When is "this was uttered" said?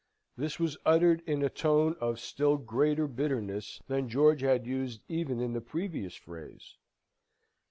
0.35-1.21